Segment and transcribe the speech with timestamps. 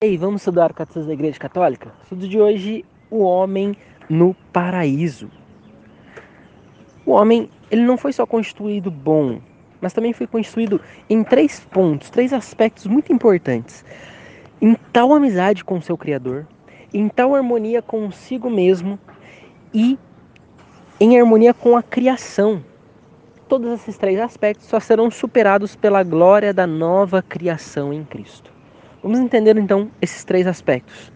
[0.00, 1.92] Ei, vamos estudar Catecismo da Igreja Católica?
[2.04, 3.76] Estudo de hoje, o homem
[4.08, 5.28] no paraíso.
[7.04, 9.40] O homem, ele não foi só constituído bom,
[9.80, 10.80] mas também foi constituído
[11.10, 13.84] em três pontos, três aspectos muito importantes.
[14.62, 16.46] Em tal amizade com o seu Criador,
[16.94, 19.00] em tal harmonia consigo mesmo
[19.74, 19.98] e
[21.00, 22.62] em harmonia com a criação.
[23.48, 28.57] Todos esses três aspectos só serão superados pela glória da nova criação em Cristo.
[29.02, 31.12] Vamos entender então esses três aspectos.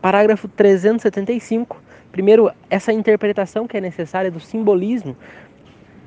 [0.00, 1.80] Parágrafo 375.
[2.10, 5.16] Primeiro, essa interpretação que é necessária do simbolismo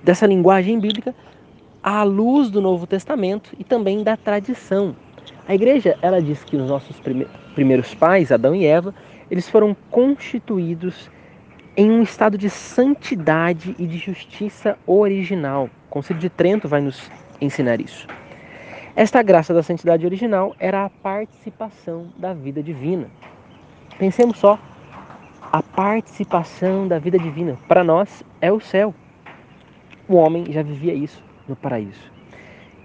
[0.04, 1.16] dessa linguagem bíblica
[1.82, 4.96] à luz do Novo Testamento e também da tradição.
[5.48, 7.00] A igreja, ela diz que os nossos
[7.54, 8.94] primeiros pais, Adão e Eva,
[9.32, 11.10] eles foram constituídos
[11.78, 15.70] em um estado de santidade e de justiça original.
[15.88, 18.08] O Conselho de Trento vai nos ensinar isso.
[18.98, 23.10] Esta graça da santidade original era a participação da vida divina.
[24.00, 24.58] Pensemos só,
[25.52, 28.96] a participação da vida divina para nós é o céu.
[30.08, 32.10] O homem já vivia isso no paraíso.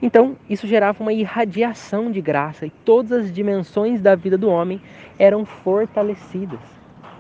[0.03, 4.83] Então, isso gerava uma irradiação de graça e todas as dimensões da vida do homem
[5.17, 6.59] eram fortalecidas.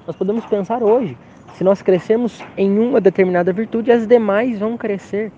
[0.04, 1.16] Nós podemos pensar hoje,
[1.54, 5.30] se nós crescemos em uma determinada virtude, as demais vão crescer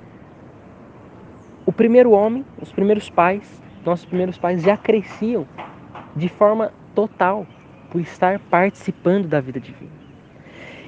[1.65, 5.47] o primeiro homem, os primeiros pais, nossos primeiros pais já cresciam
[6.15, 7.47] de forma total
[7.91, 9.91] por estar participando da vida divina.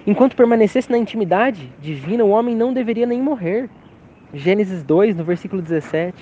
[0.06, 3.70] Enquanto permanecesse na intimidade divina, o homem não deveria nem morrer.
[4.33, 6.14] Gênesis 2, no versículo 17.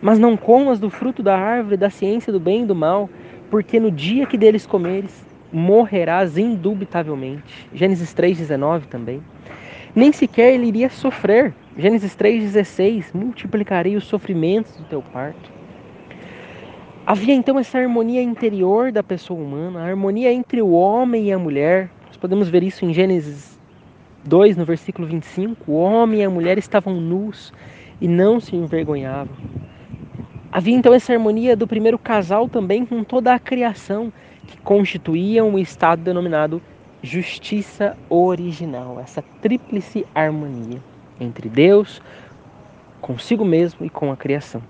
[0.00, 3.10] Mas não comas do fruto da árvore da ciência do bem e do mal,
[3.50, 7.68] porque no dia que deles comeres, morrerás indubitavelmente.
[7.72, 9.22] Gênesis 3,19 também.
[9.94, 15.52] Nem sequer ele iria sofrer, Gênesis 3,16: multiplicarei os sofrimentos do teu parto.
[17.04, 21.38] Havia então essa harmonia interior da pessoa humana, a harmonia entre o homem e a
[21.38, 21.90] mulher.
[22.06, 23.60] Nós podemos ver isso em Gênesis
[24.24, 25.70] 2, no versículo 25.
[25.70, 27.52] O homem e a mulher estavam nus
[28.00, 29.36] e não se envergonhavam.
[30.50, 34.10] Havia então essa harmonia do primeiro casal também com toda a criação,
[34.46, 36.62] que constituía um estado denominado
[37.02, 40.80] justiça original, essa tríplice harmonia
[41.20, 42.00] entre Deus,
[43.00, 44.62] consigo mesmo e com a criação.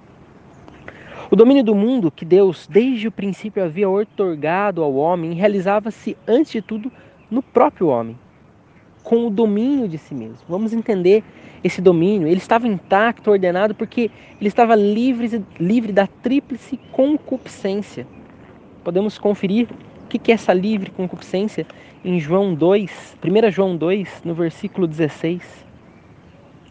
[1.30, 6.52] O domínio do mundo que Deus desde o princípio havia otorgado ao homem realizava-se antes
[6.52, 6.92] de tudo
[7.28, 8.16] no próprio homem,
[9.02, 10.38] com o domínio de si mesmo.
[10.48, 11.24] Vamos entender
[11.64, 12.28] esse domínio.
[12.28, 18.06] Ele estava intacto, ordenado, porque ele estava livre, livre da tríplice concupiscência.
[18.84, 19.68] Podemos conferir
[20.04, 21.66] o que é essa livre concupiscência
[22.04, 25.65] em João 2, 1 João 2, no versículo 16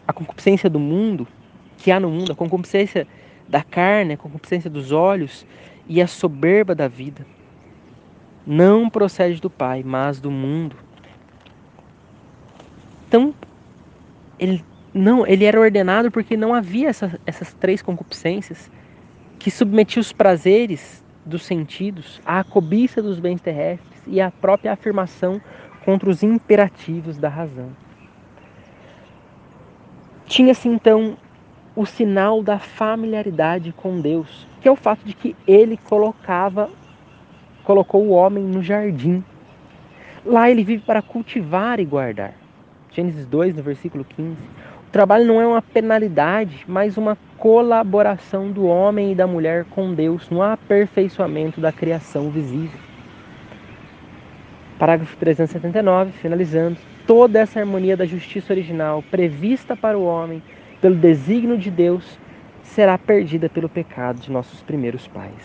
[0.06, 1.26] a concupiscência do mundo,
[1.78, 3.06] que há no mundo, a concupiscência
[3.48, 5.46] da carne, a concupiscência dos olhos
[5.88, 7.26] e a soberba da vida.
[8.46, 10.76] Não procede do Pai, mas do mundo.
[13.08, 13.34] Então,
[14.38, 18.70] ele não, ele era ordenado porque não havia essa, essas três concupiscências
[19.38, 25.40] que submetiam os prazeres dos sentidos à cobiça dos bens terrestres e à própria afirmação
[25.84, 27.70] contra os imperativos da razão.
[30.36, 31.16] Tinha-se então
[31.74, 36.68] o sinal da familiaridade com Deus, que é o fato de que ele colocava
[37.64, 39.24] colocou o homem no jardim.
[40.26, 42.34] Lá ele vive para cultivar e guardar.
[42.92, 44.32] Gênesis 2, no versículo 15.
[44.88, 49.94] O trabalho não é uma penalidade, mas uma colaboração do homem e da mulher com
[49.94, 52.78] Deus no aperfeiçoamento da criação visível.
[54.78, 56.76] Parágrafo 379, finalizando
[57.06, 60.42] toda essa harmonia da justiça original prevista para o homem
[60.80, 62.18] pelo desígnio de Deus
[62.62, 65.42] será perdida pelo pecado de nossos primeiros pais.